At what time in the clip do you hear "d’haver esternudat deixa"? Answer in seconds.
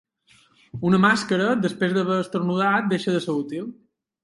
1.99-3.17